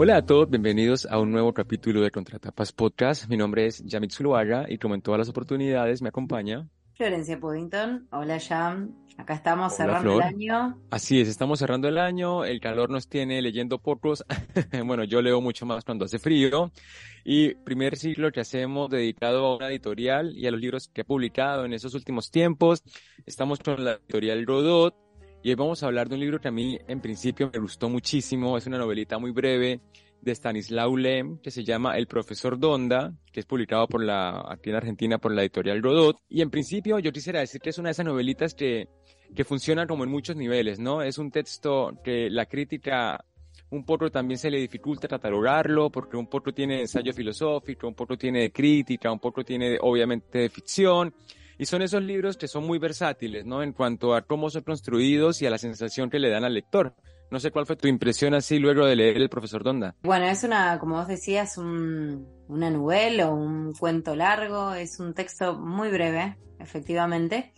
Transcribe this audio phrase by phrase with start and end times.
[0.00, 3.28] Hola a todos, bienvenidos a un nuevo capítulo de Contratapas Podcast.
[3.28, 8.06] Mi nombre es Yamit Zuluaga y como en todas las oportunidades me acompaña Florencia Puddington.
[8.12, 10.80] Hola Jam, acá estamos cerrando el año.
[10.92, 14.24] Así es, estamos cerrando el año, el calor nos tiene leyendo pocos,
[14.86, 16.70] bueno, yo leo mucho más cuando hace frío
[17.24, 21.04] y primer ciclo que hacemos dedicado a una editorial y a los libros que he
[21.04, 22.84] publicado en esos últimos tiempos.
[23.26, 25.07] Estamos con la editorial Rodot
[25.42, 27.88] y hoy vamos a hablar de un libro que a mí en principio me gustó
[27.88, 29.80] muchísimo, es una novelita muy breve
[30.20, 34.70] de Stanislaw Lem que se llama El profesor Donda, que es publicado por la, aquí
[34.70, 36.16] en Argentina por la editorial Rodot.
[36.28, 38.88] Y en principio yo quisiera decir que es una de esas novelitas que,
[39.34, 41.02] que funciona como en muchos niveles, ¿no?
[41.02, 43.24] Es un texto que la crítica
[43.70, 48.16] un poco también se le dificulta catalogarlo porque un poco tiene ensayo filosófico, un poco
[48.16, 51.14] tiene de crítica, un poco tiene obviamente de ficción
[51.58, 53.62] y son esos libros que son muy versátiles, ¿no?
[53.62, 56.94] En cuanto a cómo son construidos y a la sensación que le dan al lector.
[57.30, 59.94] No sé cuál fue tu impresión así luego de leer El profesor Donda.
[60.02, 65.58] Bueno, es una, como vos decías, una novela o un cuento largo, es un texto
[65.58, 67.52] muy breve, efectivamente.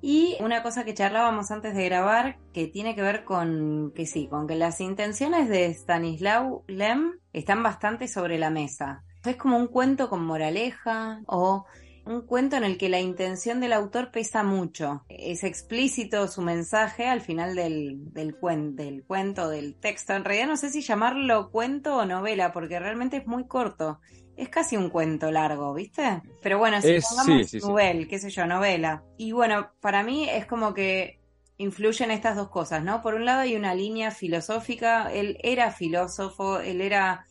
[0.00, 4.26] Y una cosa que charlábamos antes de grabar, que tiene que ver con que sí,
[4.26, 9.04] con que las intenciones de Stanislaw Lem están bastante sobre la mesa.
[9.24, 11.66] Es como un cuento con moraleja o
[12.04, 15.04] un cuento en el que la intención del autor pesa mucho.
[15.08, 18.36] Es explícito su mensaje al final del, del,
[18.76, 20.14] del cuento, del texto.
[20.14, 24.00] En realidad no sé si llamarlo cuento o novela, porque realmente es muy corto.
[24.36, 26.22] Es casi un cuento largo, ¿viste?
[26.40, 29.04] Pero bueno, si pongamos novel, qué sé yo, novela.
[29.16, 31.20] Y bueno, para mí es como que
[31.58, 33.02] influyen estas dos cosas, ¿no?
[33.02, 37.26] Por un lado hay una línea filosófica, él era filósofo, él era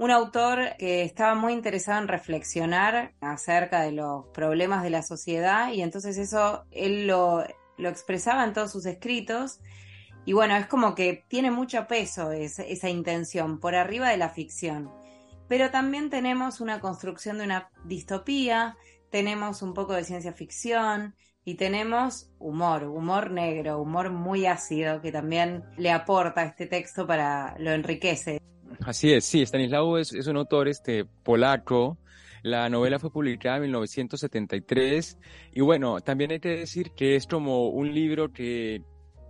[0.00, 5.72] un autor que estaba muy interesado en reflexionar acerca de los problemas de la sociedad
[5.72, 7.44] y entonces eso él lo,
[7.76, 9.60] expresaba en todos sus escritos.
[10.24, 14.90] Y bueno, es como que tiene mucho peso esa intención por arriba de la ficción.
[15.48, 18.78] Pero también tenemos una construcción de una distopía,
[19.10, 25.12] tenemos un poco de ciencia ficción y tenemos humor, humor negro, humor muy ácido que
[25.12, 28.40] también le aporta este texto para lo enriquece.
[28.84, 31.98] Así es, sí, Stanislaw es, un autor este, polaco.
[32.42, 35.18] La novela fue publicada en 1973
[35.52, 38.82] y bueno, también hay que decir que es como un libro que,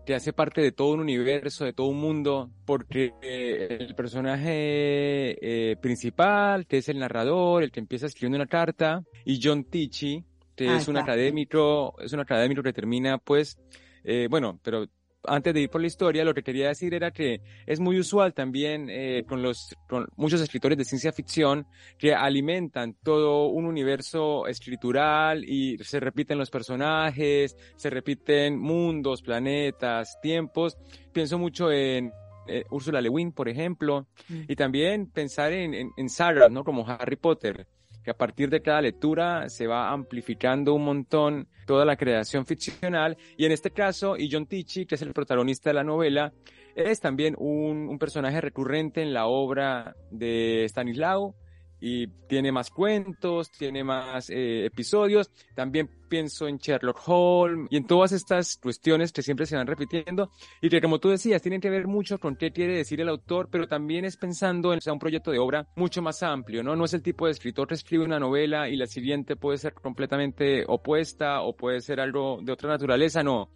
[0.06, 5.38] que hace parte de todo un universo, de todo un mundo, porque eh, el personaje
[5.40, 10.24] eh, principal, que es el narrador, el que empieza escribiendo una carta, y John Tichy,
[10.54, 13.58] que ah, es un académico, es un académico que termina pues,
[14.04, 14.86] eh, bueno, pero
[15.24, 18.32] antes de ir por la historia, lo que quería decir era que es muy usual
[18.34, 21.66] también eh, con los con muchos escritores de ciencia ficción
[21.98, 30.18] que alimentan todo un universo escritural y se repiten los personajes, se repiten mundos, planetas,
[30.20, 30.78] tiempos.
[31.12, 32.12] Pienso mucho en
[32.48, 34.42] eh, Úrsula Le Guin, por ejemplo, mm.
[34.48, 36.64] y también pensar en, en, en sagas, ¿no?
[36.64, 37.66] Como Harry Potter
[38.02, 43.16] que a partir de cada lectura se va amplificando un montón toda la creación ficcional.
[43.36, 46.32] Y en este caso, John Tichy, que es el protagonista de la novela,
[46.74, 51.34] es también un, un personaje recurrente en la obra de Stanislao,
[51.80, 55.30] y tiene más cuentos, tiene más eh, episodios.
[55.54, 60.30] También pienso en Sherlock Holmes y en todas estas cuestiones que siempre se van repitiendo
[60.60, 63.48] y que como tú decías tienen que ver mucho con qué quiere decir el autor,
[63.50, 66.76] pero también es pensando en un proyecto de obra mucho más amplio, ¿no?
[66.76, 69.72] No es el tipo de escritor que escribe una novela y la siguiente puede ser
[69.74, 73.50] completamente opuesta o puede ser algo de otra naturaleza, no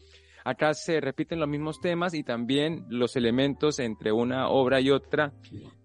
[0.45, 5.33] Acá se repiten los mismos temas y también los elementos entre una obra y otra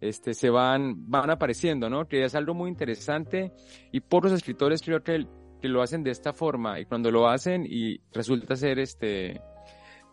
[0.01, 2.07] este, se van, van apareciendo, ¿no?
[2.07, 3.53] Que es algo muy interesante
[3.91, 5.25] y pocos escritores creo que,
[5.61, 9.41] que lo hacen de esta forma y cuando lo hacen y resulta ser este,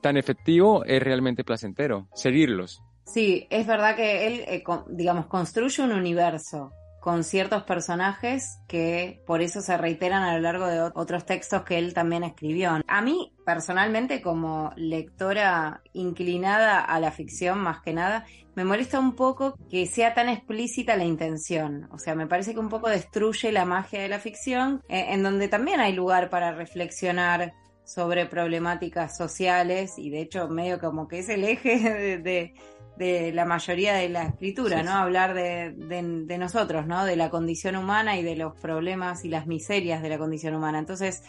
[0.01, 2.83] tan efectivo es realmente placentero seguirlos.
[3.05, 6.71] Sí, es verdad que él, eh, digamos, construye un universo
[7.07, 11.79] con ciertos personajes que por eso se reiteran a lo largo de otros textos que
[11.79, 12.81] él también escribió.
[12.85, 18.27] A mí, personalmente, como lectora inclinada a la ficción más que nada,
[18.57, 21.89] me molesta un poco que sea tan explícita la intención.
[21.93, 25.23] O sea, me parece que un poco destruye la magia de la ficción, eh, en
[25.23, 27.55] donde también hay lugar para reflexionar
[27.85, 32.55] sobre problemáticas sociales y de hecho medio como que es el eje de de
[32.99, 34.93] la mayoría de la escritura, ¿no?
[34.93, 37.05] Hablar de, de, nosotros, ¿no?
[37.05, 40.79] De la condición humana y de los problemas y las miserias de la condición humana.
[40.79, 41.23] Entonces,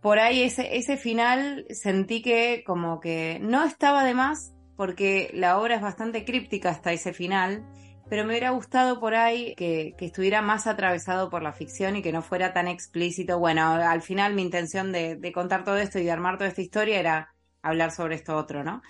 [0.00, 5.58] por ahí ese, ese final sentí que como que no estaba de más, porque la
[5.58, 7.66] obra es bastante críptica hasta ese final,
[8.08, 12.02] pero me hubiera gustado por ahí que, que, estuviera más atravesado por la ficción y
[12.02, 13.38] que no fuera tan explícito.
[13.38, 16.62] Bueno, al final mi intención de, de contar todo esto y de armar toda esta
[16.62, 18.82] historia era hablar sobre esto otro, ¿no?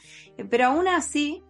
[0.49, 1.43] Pero aún así,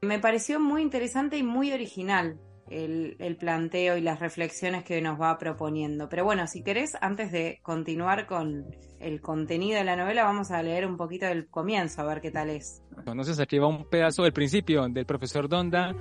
[0.00, 2.38] me pareció muy interesante y muy original
[2.70, 6.08] el, planteo y las reflexiones que nos va proponiendo.
[6.08, 8.66] Pero bueno, si querés, antes de continuar con
[8.98, 12.30] el contenido de la novela, vamos a leer un poquito del comienzo, a ver qué
[12.30, 12.82] tal es.
[12.98, 15.94] Entonces aquí va un pedazo del principio del profesor Donda,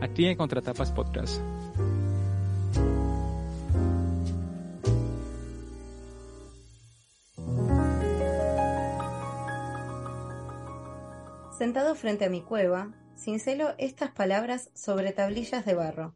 [0.00, 1.40] aquí en Contratapas Podcast.
[11.56, 16.14] Sentado frente a mi cueva, cincelo estas palabras sobre tablillas de barro.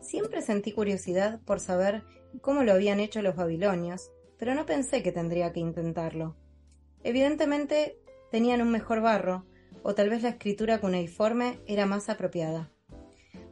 [0.00, 2.04] Siempre sentí curiosidad por saber
[2.40, 6.36] cómo lo habían hecho los babilonios, pero no pensé que tendría que intentarlo.
[7.02, 7.98] Evidentemente
[8.30, 9.46] tenían un mejor barro,
[9.82, 12.70] o tal vez la escritura cuneiforme era más apropiada.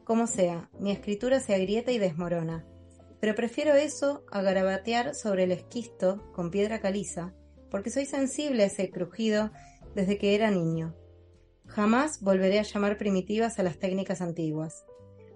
[0.04, 2.64] Como sea, mi escritura se agrieta y desmorona,
[3.20, 7.34] pero prefiero eso a garabatear sobre el esquisto con piedra caliza,
[7.68, 9.50] porque soy sensible a ese crujido
[9.94, 10.94] desde que era niño.
[11.70, 14.84] Jamás volveré a llamar primitivas a las técnicas antiguas.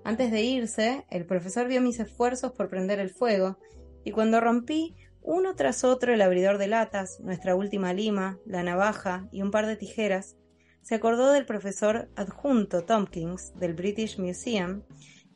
[0.02, 3.58] Antes de irse, el profesor vio mis esfuerzos por prender el fuego,
[4.04, 9.28] y cuando rompí uno tras otro el abridor de latas, nuestra última lima, la navaja
[9.30, 10.36] y un par de tijeras,
[10.82, 14.82] se acordó del profesor adjunto Tompkins del British Museum,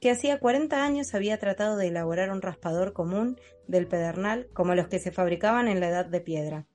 [0.00, 4.88] que hacía 40 años había tratado de elaborar un raspador común del pedernal como los
[4.88, 6.66] que se fabricaban en la edad de piedra.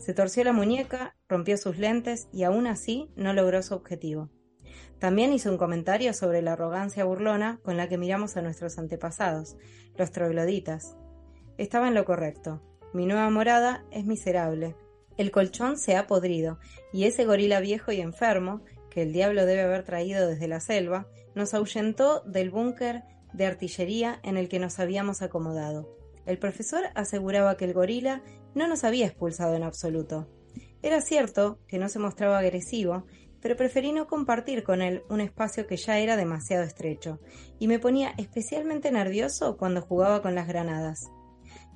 [0.00, 4.30] Se torció la muñeca, rompió sus lentes y aún así no logró su objetivo.
[4.98, 9.56] También hizo un comentario sobre la arrogancia burlona con la que miramos a nuestros antepasados,
[9.96, 10.96] los trogloditas.
[11.58, 12.62] Estaba en lo correcto.
[12.94, 14.74] Mi nueva morada es miserable.
[15.18, 16.58] El colchón se ha podrido,
[16.94, 21.08] y ese gorila viejo y enfermo, que el diablo debe haber traído desde la selva,
[21.34, 23.02] nos ahuyentó del búnker
[23.34, 25.99] de artillería en el que nos habíamos acomodado.
[26.26, 28.22] El profesor aseguraba que el gorila
[28.54, 30.28] no nos había expulsado en absoluto.
[30.82, 33.04] Era cierto que no se mostraba agresivo,
[33.40, 37.20] pero preferí no compartir con él un espacio que ya era demasiado estrecho,
[37.58, 41.10] y me ponía especialmente nervioso cuando jugaba con las granadas.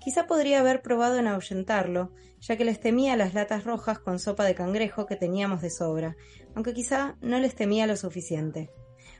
[0.01, 4.45] Quizá podría haber probado en ahuyentarlo, ya que les temía las latas rojas con sopa
[4.45, 6.17] de cangrejo que teníamos de sobra,
[6.55, 8.71] aunque quizá no les temía lo suficiente.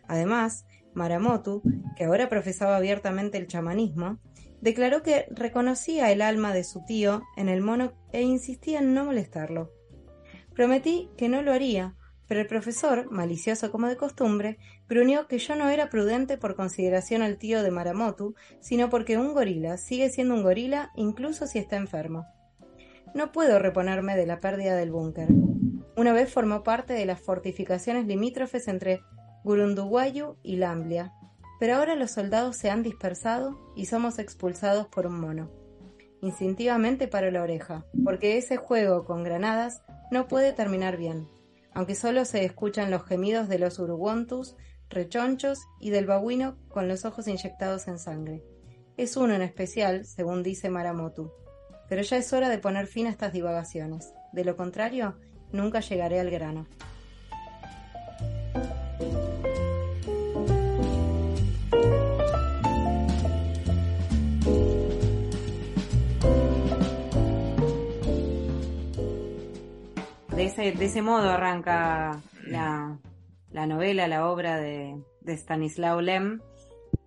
[0.07, 1.63] Además, Maramotu,
[1.97, 4.19] que ahora profesaba abiertamente el chamanismo,
[4.61, 9.05] declaró que reconocía el alma de su tío en el mono e insistía en no
[9.05, 9.71] molestarlo.
[10.55, 11.97] Prometí que no lo haría,
[12.27, 14.59] pero el profesor, malicioso como de costumbre,
[14.89, 19.35] gruñó que yo no era prudente por consideración al tío de Maramotu, sino porque un
[19.35, 22.27] gorila sigue siendo un gorila incluso si está enfermo.
[23.15, 25.29] No puedo reponerme de la pérdida del búnker.
[25.97, 29.03] Una vez formó parte de las fortificaciones limítrofes entre
[29.45, 31.13] Gurunduguayu y Lamblia,
[31.61, 35.51] pero ahora los soldados se han dispersado y somos expulsados por un mono.
[36.23, 41.29] Instintivamente paro la oreja, porque ese juego con granadas no puede terminar bien,
[41.75, 44.57] aunque solo se escuchan los gemidos de los uruguantus,
[44.89, 48.43] rechonchos y del babuino con los ojos inyectados en sangre.
[48.97, 51.33] Es uno en especial, según dice Maramotu.
[51.89, 54.15] Pero ya es hora de poner fin a estas divagaciones.
[54.33, 55.19] De lo contrario,
[55.53, 56.67] nunca llegaré al grano.
[70.63, 72.99] De ese modo arranca la,
[73.67, 74.97] novela, la obra de,
[75.27, 76.41] Stanislaw Lem.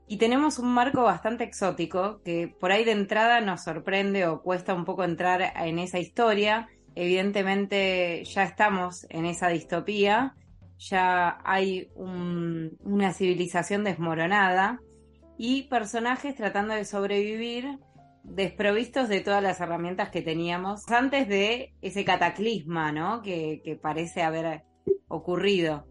[0.08, 4.74] Y tenemos un marco bastante exótico que por ahí de entrada nos sorprende o cuesta
[4.74, 6.68] un poco entrar en esa historia.
[6.96, 10.36] Evidentemente ya estamos en esa distopía,
[10.78, 14.80] ya hay una civilización desmoronada
[15.38, 17.80] y personajes tratando de sobrevivir
[18.28, 23.22] desprovistos de todas las herramientas que teníamos antes de ese cataclisma, ¿no?
[23.22, 24.64] Que, parece haber
[25.08, 25.88] ocurrido.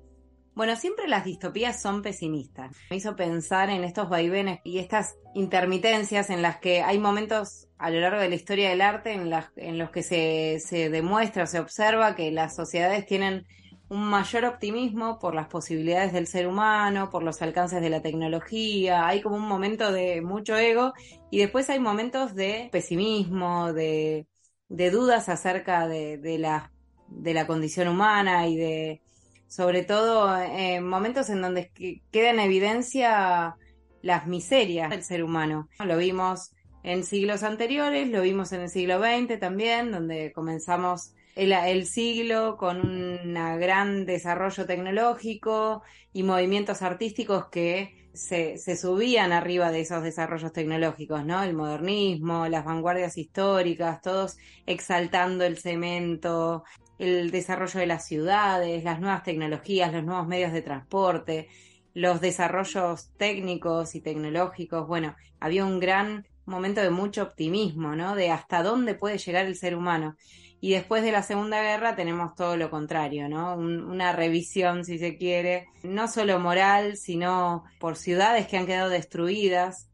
[0.55, 2.75] Bueno, siempre las distopías son pesimistas.
[2.91, 7.91] Me hizo pensar en estos vaivenes y estas intermitencias en las que hay momentos a
[7.91, 11.61] lo largo de la historia del arte en, en los que se, se demuestra, se
[11.61, 13.47] observa que las sociedades tienen
[13.89, 19.07] un mayor optimismo por las posibilidades del ser humano, por los alcances de la tecnología,
[19.07, 20.93] hay como un momento de mucho ego
[21.31, 24.27] y después hay momentos de pesimismo, de,
[24.69, 29.03] dudas acerca de, de, la, condición humana y de,
[29.47, 31.71] sobre todo en momentos en donde
[32.11, 33.57] queda en evidencia
[34.03, 35.69] las miserias del ser humano.
[35.85, 36.53] Lo vimos
[36.83, 42.81] en siglos anteriores, lo vimos en el siglo XX también, donde comenzamos el, siglo con
[42.81, 50.53] un gran desarrollo tecnológico y movimientos artísticos que se, se, subían arriba de esos desarrollos
[50.53, 51.43] tecnológicos, ¿no?
[51.43, 56.65] El modernismo, las vanguardias históricas, todos exaltando el cemento,
[56.99, 61.49] el desarrollo de las ciudades, las nuevas tecnologías, los nuevos medios de transporte,
[61.93, 64.87] los desarrollos técnicos y tecnológicos.
[64.89, 68.15] Bueno, había un gran momento de mucho optimismo, ¿no?
[68.15, 70.17] De hasta dónde puede llegar el ser humano.
[70.61, 73.55] Y después de la Segunda Guerra tenemos todo lo contrario, ¿no?
[73.57, 79.91] una revisión, si se quiere, no solo moral, sino por ciudades que han quedado destruidas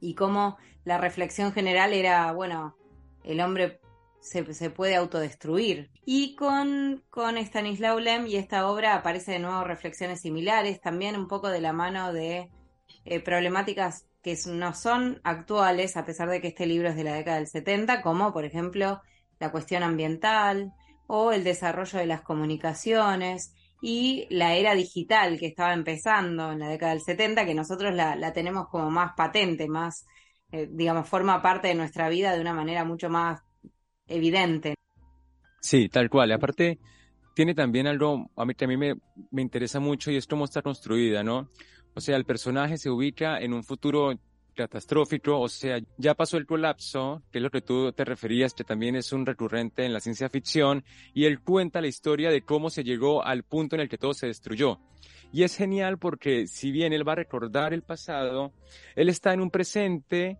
[0.00, 2.76] y cómo la reflexión general era, bueno,
[3.24, 3.80] el hombre
[4.20, 5.90] se, puede autodestruir.
[6.04, 11.28] Y con, con Stanislaw Lem y esta obra aparece de nuevo reflexiones similares, también un
[11.28, 12.50] poco de la mano de
[13.04, 17.14] eh, problemáticas que no son actuales, a pesar de que este libro es de la
[17.14, 19.00] década del 70, como por ejemplo
[19.42, 20.72] la cuestión ambiental
[21.08, 26.68] o el desarrollo de las comunicaciones y la era digital que estaba empezando en la
[26.68, 30.06] década del 70, que nosotros la, tenemos como más patente, más,
[30.52, 33.42] eh, digamos, forma parte de nuestra vida de una manera mucho más
[34.06, 34.74] evidente.
[35.60, 36.30] Sí, tal cual.
[36.30, 36.78] Aparte,
[37.34, 38.94] tiene también algo a mí que a mí me,
[39.32, 41.50] me interesa mucho y es cómo está construida, ¿no?
[41.96, 44.12] O sea, el personaje se ubica en un futuro
[44.54, 48.64] catastrófico, o sea, ya pasó el colapso, que es lo que tú te referías, que
[48.64, 52.70] también es un recurrente en la ciencia ficción, y él cuenta la historia de cómo
[52.70, 54.78] se llegó al punto en el que todo se destruyó.
[55.32, 58.52] Y es genial porque si bien él va a recordar el pasado,
[58.94, 60.38] él está en un presente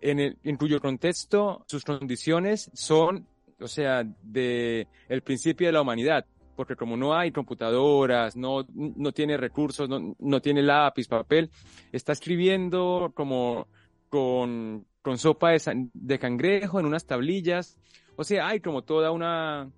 [0.00, 3.26] en, el, en cuyo contexto sus condiciones son,
[3.58, 6.26] o sea, de el principio de la humanidad,
[6.60, 11.50] porque como no hay computadoras, no, no tiene recursos, no, no tiene lápiz, papel,
[11.90, 13.66] está escribiendo como
[14.10, 17.78] con, con sopa de, de cangrejo en unas tablillas,
[18.14, 19.70] o sea, hay como toda una,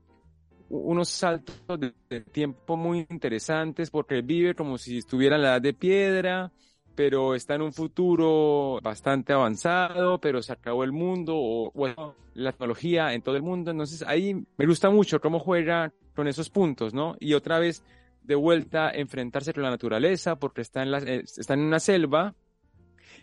[0.68, 5.74] unos saltos de, tiempo muy interesantes porque vive como si estuviera en la edad de
[5.74, 6.50] piedra,
[6.96, 12.50] pero está en un futuro bastante avanzado, pero se acabó el mundo o bueno, la
[12.50, 13.70] tecnología en todo el mundo.
[13.70, 17.16] Entonces ahí me gusta mucho cómo juega con esos puntos, ¿no?
[17.21, 17.85] Y otra vez
[18.23, 22.35] de vuelta enfrentarse con la naturaleza porque está en, la, eh, está en una selva.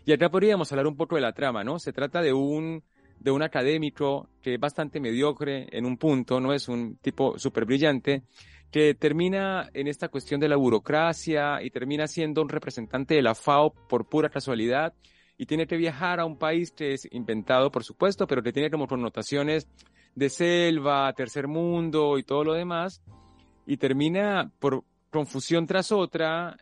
[0.04, 1.78] Y acá podríamos hablar un poco de la trama, ¿no?
[1.78, 2.82] Se trata de un,
[3.18, 7.64] de un académico que es bastante mediocre en un punto, no es un tipo súper
[7.64, 8.22] brillante,
[8.70, 13.34] que termina en esta cuestión de la burocracia y termina siendo un representante de la
[13.34, 14.94] FAO por pura casualidad
[15.36, 18.70] y tiene que viajar a un país que es inventado, por supuesto, pero que tiene
[18.70, 19.66] como connotaciones
[20.14, 23.02] de selva, tercer mundo y todo lo demás,
[23.66, 26.56] y termina por confusión tras otra,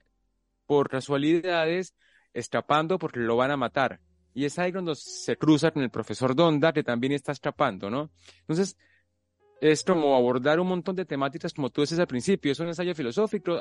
[0.67, 1.95] por casualidades,
[2.33, 4.01] escapando porque lo van a matar.
[4.35, 8.11] Y es ahí cuando se cruza con el profesor Donda, que también está escapando, ¿no?
[8.41, 8.77] Entonces,
[9.61, 12.95] es como abordar un montón de temáticas, como tú dices al principio, es un ensayo
[12.95, 13.61] filosófico,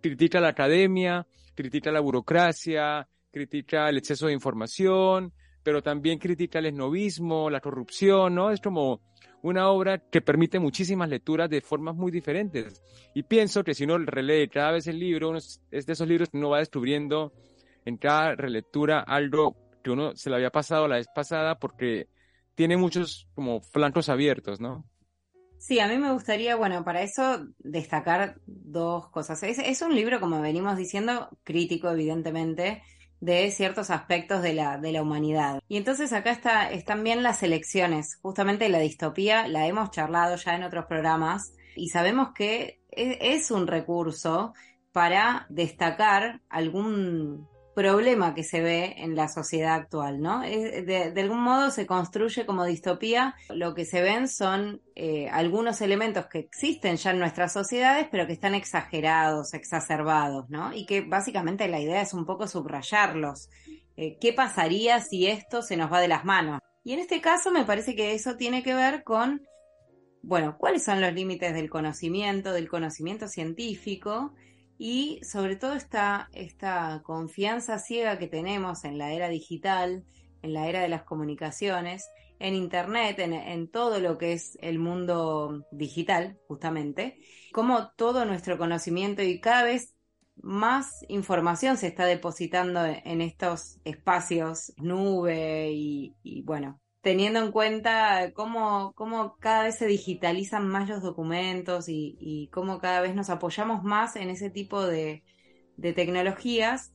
[0.00, 6.66] critica la academia, critica la burocracia, critica el exceso de información, pero también critica el
[6.66, 8.50] esnovismo, la corrupción, ¿no?
[8.50, 9.00] Es como
[9.42, 12.82] una obra que permite muchísimas lecturas de formas muy diferentes.
[13.14, 16.36] Y pienso que si uno relee cada vez el libro, es de esos libros que
[16.36, 17.32] uno va descubriendo
[17.84, 22.08] en cada relectura algo que uno se le había pasado la vez pasada porque
[22.54, 24.84] tiene muchos como flancos abiertos, ¿no?
[25.58, 29.42] Sí, a mí me gustaría, bueno, para eso destacar dos cosas.
[29.44, 32.82] Es, es un libro, como venimos diciendo, crítico, evidentemente,
[33.22, 35.60] de ciertos aspectos de la, de la humanidad.
[35.68, 38.18] Y entonces acá está, están bien las elecciones.
[38.20, 43.52] Justamente la distopía la hemos charlado ya en otros programas y sabemos que e, es
[43.52, 44.54] un recurso
[44.90, 50.40] para destacar algún problema que se ve en la sociedad actual, ¿no?
[50.40, 56.26] De, algún modo se construye como distopía, lo que se ven son eh, algunos elementos
[56.26, 60.72] que existen ya en nuestras sociedades, pero que están exagerados, exacerbados, ¿no?
[60.74, 63.48] Y que básicamente la idea es un poco subrayarlos.
[63.96, 66.60] Eh, ¿Qué pasaría si esto se nos va de las manos?
[66.84, 69.42] Y en este caso me parece que eso tiene que ver con,
[70.22, 74.34] bueno, cuáles son los límites del conocimiento, del conocimiento científico,
[74.84, 80.04] y sobre todo esta, esta confianza ciega que tenemos en la era digital,
[80.42, 82.10] en la era de las comunicaciones,
[82.40, 87.20] en Internet, en, todo lo que es el mundo digital, justamente,
[87.52, 89.94] como todo nuestro conocimiento y cada vez
[90.34, 98.92] más información se está depositando en estos espacios, nube y, bueno, teniendo en cuenta cómo,
[98.94, 104.16] cómo, cada vez se digitalizan más los documentos y, cómo cada vez nos apoyamos más
[104.16, 105.24] en ese tipo de,
[105.76, 106.92] de tecnologías,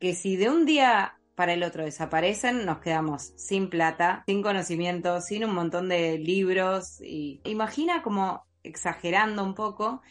[0.00, 5.20] que si de un día para el otro desaparecen, nos quedamos sin plata, sin conocimiento,
[5.20, 7.00] sin un montón de libros.
[7.00, 10.02] Y imagina como exagerando un poco,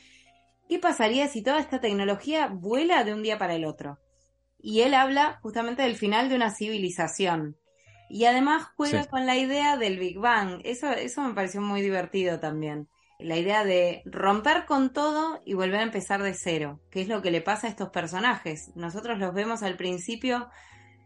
[0.70, 4.00] ¿qué pasaría si toda esta tecnología vuela de un día para el otro?
[4.58, 7.58] Y él habla justamente del final de una civilización.
[8.10, 10.62] Y además juega con la idea del Big Bang.
[10.64, 12.88] Eso, eso me pareció muy divertido también.
[13.20, 17.22] La idea de romper con todo y volver a empezar de cero, que es lo
[17.22, 18.72] que le pasa a estos personajes.
[18.76, 20.50] Nosotros los vemos al principio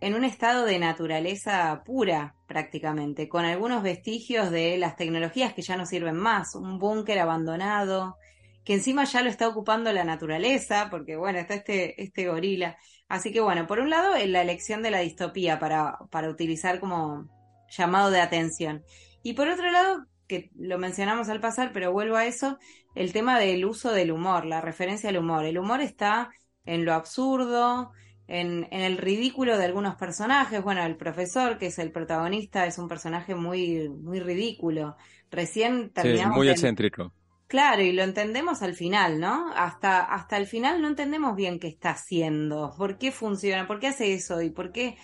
[0.02, 5.78] en un estado de naturaleza pura prácticamente, con algunos vestigios de las tecnologías que ya
[5.78, 8.18] no sirven más, un búnker abandonado,
[8.66, 12.78] que encima ya lo está ocupando la naturaleza, porque bueno, está este, este gorila.
[13.12, 16.80] Así que bueno, por un lado, en la elección de la distopía para, para utilizar
[16.80, 17.30] como
[17.70, 18.86] llamado de atención.
[19.22, 22.58] Y por otro lado, que lo mencionamos al pasar, pero vuelvo a eso,
[22.96, 25.44] el tema del uso del humor, la referencia al humor.
[25.44, 26.30] El humor está
[26.64, 27.92] en lo absurdo,
[28.28, 30.64] en, el ridículo de algunos personajes.
[30.64, 34.96] Bueno, el profesor, que es el protagonista, es un personaje muy, muy ridículo.
[35.30, 36.36] Recién terminamos.
[36.36, 37.14] Sí, muy excéntrico.
[37.52, 39.52] Claro, y lo entendemos al final, ¿no?
[39.54, 43.88] Hasta, hasta el final no entendemos bien qué está haciendo, por qué funciona, por qué
[43.88, 44.96] hace eso y por qué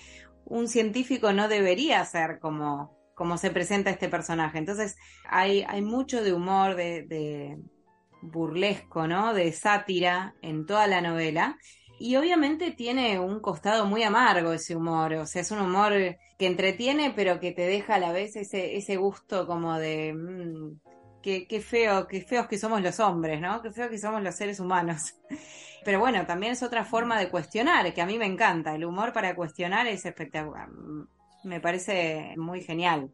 [0.45, 4.59] un científico no debería ser como, como se presenta este personaje.
[4.59, 4.95] Entonces,
[5.29, 7.57] hay, hay mucho de humor, de, de
[8.21, 9.33] burlesco, ¿no?
[9.33, 11.57] De sátira en toda la novela.
[11.99, 15.91] Y obviamente tiene un costado muy amargo ese humor, o sea, es un humor
[16.39, 20.79] que entretiene, pero que te deja a la vez ese, ese gusto como de mmm,
[21.47, 23.61] qué, feo, qué feos que somos los hombres, ¿no?
[23.61, 25.15] Qué feos que somos los seres humanos.
[25.85, 28.75] Pero bueno, también es otra forma de cuestionar, que a mí me encanta.
[28.75, 30.69] El humor para cuestionar es espectacular.
[31.43, 33.11] Me parece muy genial.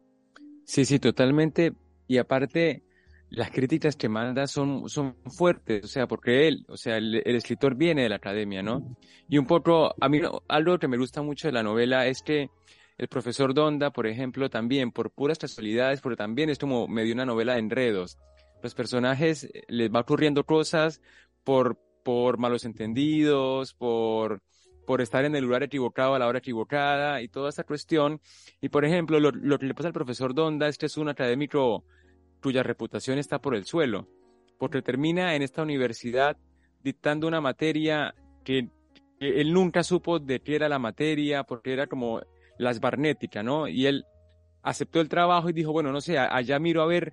[0.64, 1.72] Sí, sí, totalmente.
[2.06, 2.82] Y aparte,
[3.30, 7.74] las críticas que manda son, son fuertes, o sea, porque él, o sea, el, escritor
[7.74, 8.96] viene de la academia, ¿no?
[9.28, 12.50] Y un poco, a mí algo que me gusta mucho de la novela es que
[12.96, 17.26] el profesor Donda, por ejemplo, también, por puras casualidades, pero también es como medio una
[17.26, 18.18] novela de enredos.
[18.62, 21.00] Los personajes eh, les va ocurriendo cosas
[21.42, 24.42] por, por malos entendidos, por,
[24.86, 28.20] por estar en el lugar equivocado a la hora equivocada y toda esta cuestión.
[28.60, 31.08] Y por ejemplo, lo, lo que le pasa al profesor Donda es que es un
[31.08, 31.84] académico
[32.40, 34.06] cuya reputación está por el suelo,
[34.58, 36.36] porque termina en esta universidad
[36.82, 38.68] dictando una materia que,
[39.18, 42.20] él nunca supo de qué era la materia, porque era como
[42.58, 43.68] la esbarnética, ¿no?
[43.68, 44.04] Y él
[44.62, 47.12] aceptó el trabajo y dijo, bueno, no sé, allá miro a ver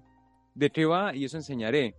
[0.56, 1.96] de qué va y eso enseñaré.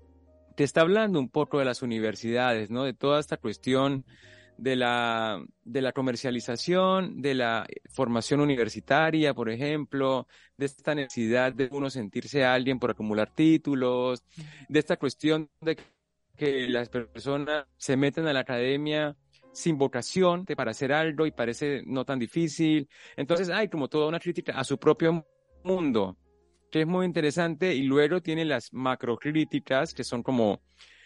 [0.57, 2.85] Te está hablando un poco de las universidades, ¿no?
[2.85, 4.05] De toda esta cuestión
[4.59, 11.69] de la, de la comercialización, de la formación universitaria, por ejemplo, de esta necesidad de
[11.73, 14.23] uno sentirse alguien por acumular títulos,
[14.69, 15.79] de esta cuestión de
[16.37, 19.17] que las personas se meten a la academia
[19.53, 22.89] sin vocación para hacer algo y parece no tan difícil.
[23.17, 25.27] Entonces hay como toda una crítica a su propio
[25.65, 26.17] mundo,
[26.71, 30.63] que es muy interesante, y luego tiene las macrocríticas, que son como,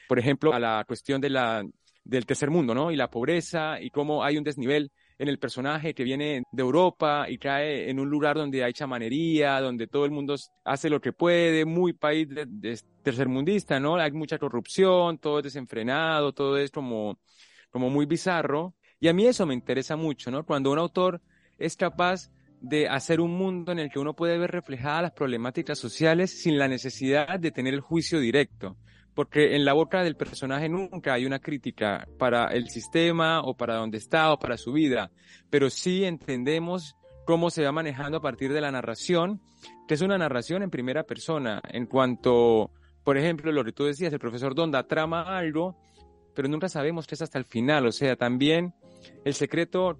[0.09, 1.65] por ejemplo, a la cuestión de la
[2.07, 2.93] del tercer mundo, ¿no?
[2.93, 7.27] Y la pobreza y cómo hay un desnivel en el personaje que viene de Europa
[7.29, 11.13] y cae en un lugar donde hay chamanería, donde todo el mundo hace lo que
[11.13, 13.97] puede, muy país de, tercermundista, ¿no?
[13.97, 17.19] Hay mucha corrupción, todo es desenfrenado, todo es como,
[17.77, 18.75] como muy bizarro.
[18.99, 20.47] Y a mí eso me interesa mucho, ¿no?
[20.47, 21.21] Cuando un autor
[21.59, 22.31] es capaz
[22.63, 26.57] de hacer un mundo en el que uno puede ver reflejadas las problemáticas sociales sin
[26.59, 28.79] la necesidad de tener el juicio directo
[29.15, 33.77] porque en la boca del personaje nunca hay una crítica para el sistema o para
[33.77, 35.11] dónde está o para su vida,
[35.51, 39.41] pero sí entendemos cómo se va manejando a partir de la narración,
[39.89, 42.71] que es una narración en primera persona, en cuanto,
[43.05, 45.79] por ejemplo, lo que tú decías, el profesor Donda trama algo,
[46.37, 48.75] pero nunca sabemos qué es hasta el final, o sea, también
[49.25, 49.99] el secreto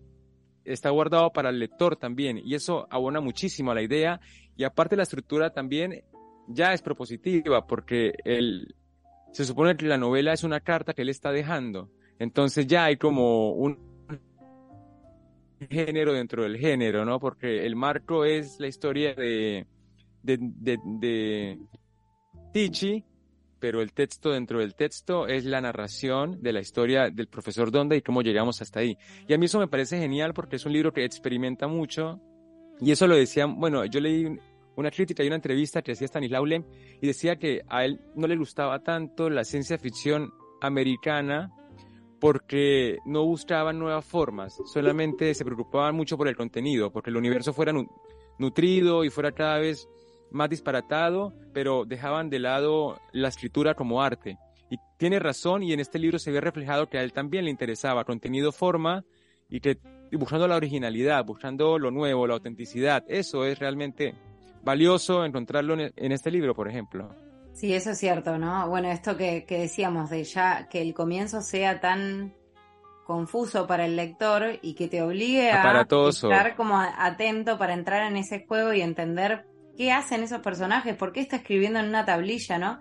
[0.65, 4.21] está guardado para el lector también, y eso abona muchísimo a la idea,
[4.57, 6.05] y aparte la estructura también
[6.47, 8.75] ya es propositiva, porque el,
[9.33, 11.91] se supone que la novela es una carta que él está dejando.
[12.19, 13.79] Entonces ya hay como un
[15.71, 17.19] género dentro del género, ¿no?
[17.19, 19.67] Porque el marco es la historia de,
[20.23, 21.59] de, de,
[22.53, 23.05] Tichi,
[23.67, 27.97] pero el texto dentro del texto es la narración de la historia del profesor Donda
[27.97, 28.97] y cómo llegamos hasta ahí.
[29.27, 32.21] Y a mí eso me parece genial porque es un libro que experimenta mucho
[32.81, 34.39] y eso lo decía, bueno, yo leí
[34.77, 36.65] una crítica y una entrevista que hacía Stanislaw Lem
[37.03, 41.51] y decía que a él no le gustaba tanto la ciencia ficción americana
[42.21, 47.53] porque no buscaban nuevas formas, solamente se preocupaban mucho por el contenido, porque el universo
[47.53, 47.73] fuera
[48.39, 49.89] nutrido y fuera cada vez
[50.31, 54.39] más disparatado, pero dejaban de lado la escritura como arte.
[54.71, 57.51] Y tiene razón y en este libro se ve reflejado que a él también le
[57.51, 59.05] interesaba contenido, forma
[59.49, 59.79] y que
[60.13, 63.05] buscando la originalidad, buscando lo nuevo, la autenticidad.
[63.09, 64.15] Eso es realmente
[64.63, 67.15] valioso encontrarlo en este libro, por ejemplo.
[67.57, 68.69] Sí, eso es cierto, ¿no?
[68.69, 72.35] Bueno, esto que, decíamos de ya que el comienzo sea tan
[73.07, 78.19] confuso para el lector y que te obligue a estar como atento para entrar en
[78.19, 82.59] ese juego y entender qué hacen esos personajes, por qué está escribiendo en una tablilla,
[82.59, 82.81] ¿no?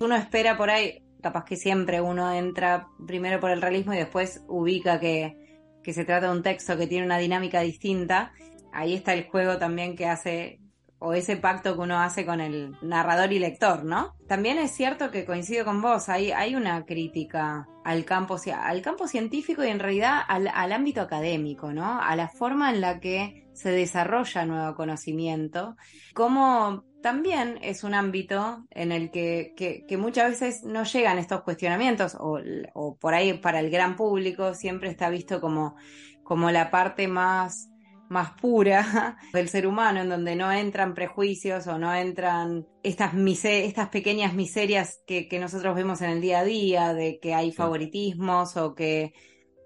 [0.00, 4.44] Uno espera por ahí, capaz que siempre uno entra primero por el realismo y después
[4.48, 5.36] ubica que,
[5.82, 8.32] que se trata de un texto que tiene una dinámica distinta.
[8.72, 10.60] Ahí está el juego también que hace
[11.04, 14.14] o ese pacto que uno hace con el narrador y lector, ¿no?
[14.26, 19.06] También es cierto que coincido con vos, hay, hay una crítica al campo, al campo
[19.06, 22.00] científico y en realidad al, ámbito académico, ¿no?
[22.00, 25.76] A la forma en la que se desarrolla nuevo conocimiento,
[26.14, 32.16] como también es un ámbito en el que, que, muchas veces no llegan estos cuestionamientos,
[32.18, 32.38] o,
[32.74, 35.76] o, por ahí para el gran público siempre está visto como,
[36.22, 37.70] como la parte más
[38.08, 43.88] más pura del ser humano, en donde no entran prejuicios o no entran estas, estas
[43.88, 48.74] pequeñas miserias que, nosotros vemos en el día a día, de que hay favoritismos o
[48.74, 49.12] que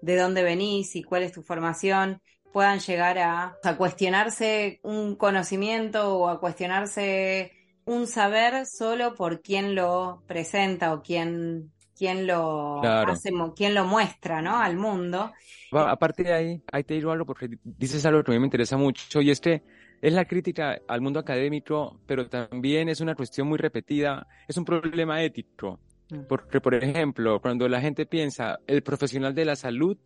[0.01, 2.21] de dónde venís y cuál es tu formación,
[2.51, 7.51] puedan llegar a, a cuestionarse un conocimiento o a cuestionarse
[7.85, 14.41] un saber solo por quien lo presenta o quien quién lo hace, quién lo muestra,
[14.41, 14.57] ¿no?
[14.57, 15.33] Al mundo.
[15.71, 18.77] aparte de ahí, ahí te digo algo porque dices algo que a mí me interesa
[18.77, 19.61] mucho y es que
[20.01, 24.63] es la crítica al mundo académico, pero también es una cuestión muy repetida, es un
[24.63, 25.77] problema ético.
[26.09, 26.21] Mm.
[26.29, 29.97] Porque, por ejemplo, cuando la gente piensa, el profesional de la salud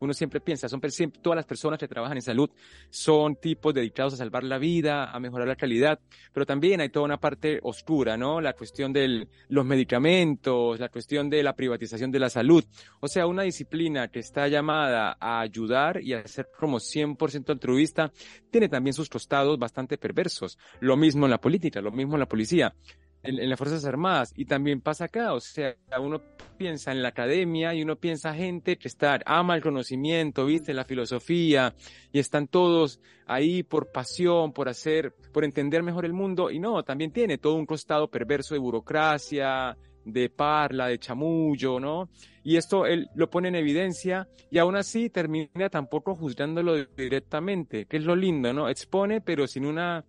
[0.00, 0.80] uno siempre piensa, son
[1.22, 2.50] todas las personas que trabajan en salud
[2.88, 6.00] son tipos dedicados a salvar la vida, a mejorar la calidad,
[6.32, 8.40] pero también hay toda una parte oscura, ¿no?
[8.40, 12.64] La cuestión de los medicamentos, la cuestión de la privatización de la salud.
[13.00, 18.10] O sea, una disciplina que está llamada a ayudar y a ser como 100% altruista,
[18.50, 20.58] tiene también sus costados bastante perversos.
[20.80, 22.74] Lo mismo en la política, lo mismo en la policía
[23.22, 24.32] en, las Fuerzas Armadas.
[24.36, 26.20] Y también pasa acá, o sea, uno
[26.56, 30.84] piensa en la academia y uno piensa gente que está, ama el conocimiento, viste, la
[30.84, 31.74] filosofía,
[32.12, 36.82] y están todos ahí por pasión, por hacer, por entender mejor el mundo, y no,
[36.82, 42.08] también tiene todo un costado perverso de burocracia, de parla, de chamullo, ¿no?
[42.42, 47.98] Y esto él lo pone en evidencia y aún así termina tampoco juzgándolo directamente, que
[47.98, 48.68] es lo lindo, ¿no?
[48.68, 50.04] Expone, pero sin una,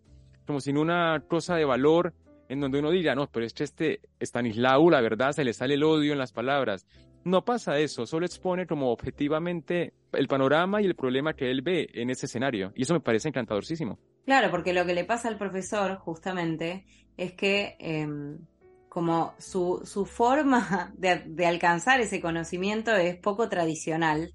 [0.45, 2.13] como sin una cosa de valor
[2.51, 5.83] en donde uno diga, no, pero este, este Stanislao, la verdad, se le sale el
[5.83, 6.85] odio en las palabras.
[7.23, 11.87] No pasa eso, solo expone como objetivamente el panorama y el problema que él ve
[11.93, 12.73] en ese escenario.
[12.75, 13.97] Y eso me parece encantadorísimo.
[14.25, 16.83] Claro, porque lo que le pasa al profesor, justamente,
[17.15, 18.39] es que em,
[18.89, 24.33] como su, su forma de, de, alcanzar ese conocimiento es poco tradicional.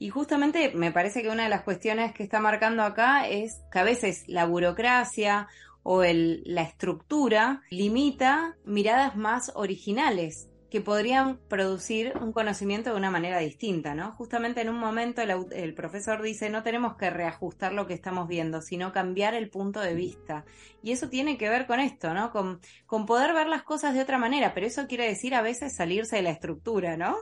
[0.00, 3.78] Y justamente me parece que una de las cuestiones que está marcando acá es que
[3.78, 5.46] a veces la burocracia
[5.84, 13.08] o el, la estructura limita miradas más originales que podrían producir un conocimiento de una
[13.08, 14.10] manera distinta, ¿no?
[14.10, 18.60] Justamente en un momento el, profesor dice, no tenemos que reajustar lo que estamos viendo,
[18.60, 20.44] sino cambiar el punto de vista.
[20.82, 22.32] Y eso tiene que ver con esto, ¿no?
[22.32, 25.76] Con, con poder ver las cosas de otra manera, pero eso quiere decir a veces
[25.76, 27.18] salirse de la estructura, ¿no?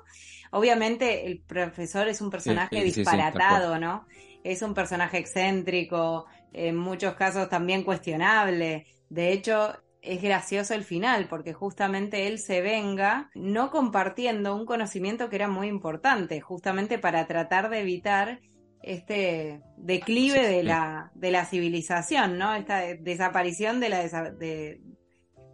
[0.51, 4.07] Obviamente el profesor es un personaje disparatado, ¿no?
[4.45, 8.87] Es un personaje excéntrico, en muchos casos también cuestionable.
[9.09, 15.29] De hecho, es gracioso el final, porque justamente él se venga no compartiendo un conocimiento
[15.29, 18.41] que era muy importante, justamente para tratar de evitar
[18.83, 22.53] este declive de la, de la civilización, ¿no?
[22.55, 24.81] Esta desaparición de la, de,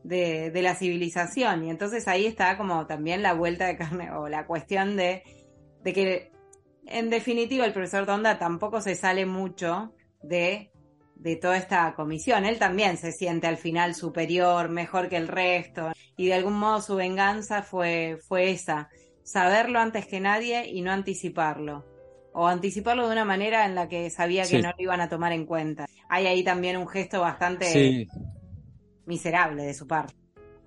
[0.03, 1.67] de, la civilización.
[1.67, 5.23] Y entonces ahí está como también la vuelta de carne o la cuestión de,
[5.85, 6.33] de que
[6.87, 10.73] en definitiva el profesor Donda tampoco se sale mucho de
[11.19, 12.45] de toda esta comisión.
[12.45, 16.81] Él también se siente al final superior, mejor que el resto, y de algún modo
[16.81, 18.89] su venganza fue, fue esa,
[19.23, 21.85] saberlo antes que nadie y no anticiparlo.
[22.33, 25.33] O anticiparlo de una manera en la que sabía que no lo iban a tomar
[25.33, 25.87] en cuenta.
[26.09, 28.07] Hay ahí también un gesto bastante
[29.07, 30.15] miserable de su parte.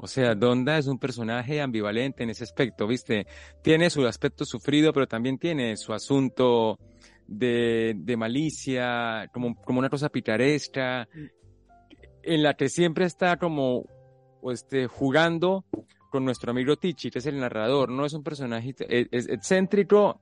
[0.03, 3.27] O sea, Donda es un personaje ambivalente en ese aspecto, ¿viste?
[3.61, 6.79] Tiene su aspecto sufrido, pero también tiene su asunto
[7.31, 11.07] de, de malicia, como, como una cosa picaresca,
[12.23, 13.85] en la que siempre está como
[14.51, 15.65] este, jugando
[16.11, 20.19] con nuestro amigo Tichi, que es el narrador, no es un personaje, excéntrico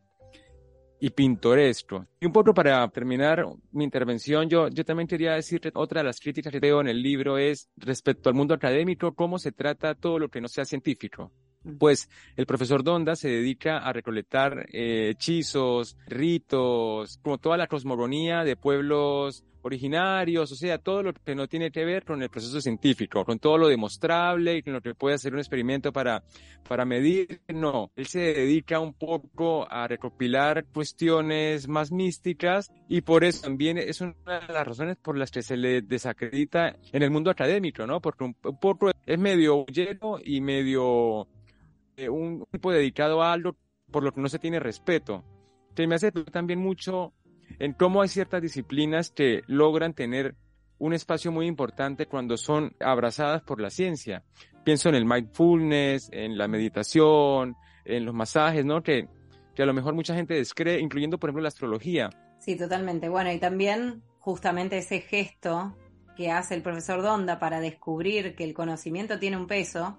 [1.00, 2.06] y pintoresco.
[2.19, 6.19] Y un poco para terminar mi intervención, yo, yo también quería decir otra de las
[6.19, 10.19] críticas que veo en el libro es respecto al mundo académico, cómo se trata todo
[10.19, 11.32] lo que no sea científico.
[11.78, 18.43] Pues el profesor Donda se dedica a recolectar eh, hechizos, ritos, como toda la cosmogonía
[18.43, 22.62] de pueblos originarios, o sea, todo lo que no tiene que ver con el proceso
[22.62, 26.24] científico, con todo lo demostrable y con lo que puede hacer un experimento para,
[26.67, 33.24] para medir, no, él se dedica un poco a recopilar cuestiones más místicas y por
[33.24, 37.12] eso también es una de las razones por las que se le desacredita en el
[37.12, 38.02] mundo académico, ¿no?
[38.02, 41.28] Porque un, poco es medio lleno y medio
[42.07, 43.57] un tipo dedicado a algo
[43.91, 45.23] por lo que no se tiene respeto.
[45.75, 47.13] Que me hace también mucho
[47.57, 50.35] en cómo hay ciertas disciplinas que logran tener
[50.77, 54.23] un espacio muy importante cuando son abrazadas por la ciencia.
[54.63, 58.81] Pienso en el mindfulness, en la meditación, en los masajes, ¿no?
[58.81, 59.07] Que,
[59.55, 62.09] que a lo mejor mucha gente descree, incluyendo, por ejemplo, la astrología.
[62.39, 63.09] Sí, totalmente.
[63.09, 65.75] Bueno, y también justamente ese gesto
[66.15, 69.97] que hace el profesor Donda para descubrir que el conocimiento tiene un peso,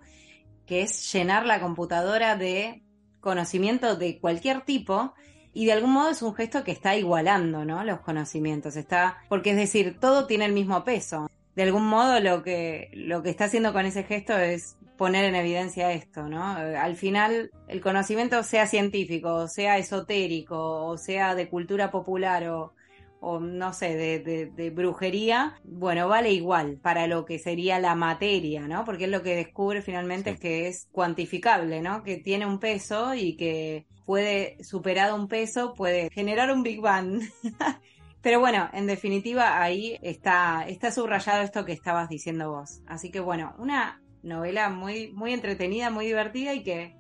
[0.71, 2.85] que es llenar la computadora de
[3.19, 5.15] conocimiento de cualquier tipo
[5.53, 7.83] y de algún modo es un gesto que está igualando, ¿no?
[7.83, 11.29] Los conocimientos, está, porque es decir, todo tiene el mismo peso.
[11.57, 15.35] De algún modo lo que, lo que está haciendo con ese gesto es poner en
[15.35, 16.47] evidencia esto, ¿no?
[16.47, 22.75] Al final, el conocimiento sea científico, sea esotérico, o sea de cultura popular, o,
[23.21, 28.67] o no sé, de, de, brujería, bueno, vale igual para lo que sería la materia,
[28.67, 28.85] ¿no?
[28.85, 32.03] Porque es lo que descubre finalmente es que es cuantificable, ¿no?
[32.03, 37.21] Que tiene un peso y que puede, superado un peso, puede generar un Big Bang.
[38.23, 42.81] Pero bueno, en definitiva ahí está, está subrayado esto que estabas diciendo vos.
[42.87, 46.97] Así que bueno, una novela muy, muy entretenida, muy divertida y que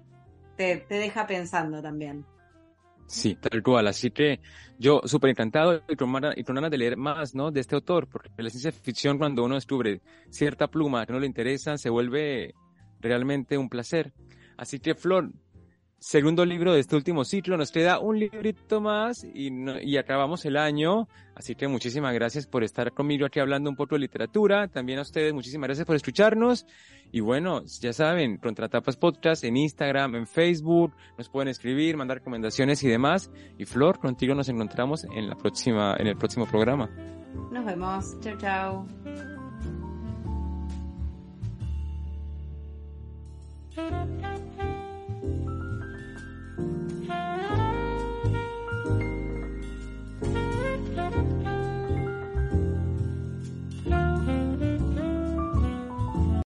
[0.57, 2.25] te, te deja pensando también.
[3.11, 3.89] Sí, tal cual.
[3.89, 4.41] Así que
[4.79, 7.51] yo súper encantado y con, y de leer más, ¿no?
[7.51, 11.27] De este autor, porque la ciencia ficción cuando uno descubre cierta pluma que no le
[11.27, 12.55] interesa, se vuelve
[13.01, 14.13] realmente un placer.
[14.57, 15.33] Así que, Flor,
[16.01, 17.57] segundo libro de este último ciclo.
[17.57, 19.51] Nos queda un librito más y,
[19.83, 21.07] y acabamos el año.
[21.35, 24.69] Así que muchísimas gracias por estar conmigo aquí hablando un poco de literatura.
[24.69, 26.67] También a ustedes muchísimas gracias por escucharnos.
[27.13, 30.95] Y bueno, ya saben, Contratapas Podcast en Instagram, en Facebook.
[31.19, 33.31] Nos pueden escribir, mandar recomendaciones y demás.
[33.59, 36.89] Y Flor, contigo nos encontramos en la próxima, en el próximo programa.
[37.53, 38.19] Nos vemos.
[38.21, 38.87] Chao, chao.